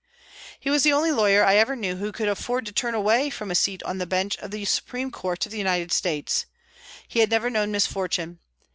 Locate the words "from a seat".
3.29-3.83